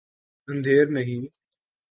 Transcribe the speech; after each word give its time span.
اندھیر 0.47 0.85
نہیں۔ 0.89 1.23